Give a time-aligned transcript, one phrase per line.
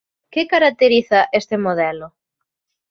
[0.33, 2.07] Que caracteriza este modelo?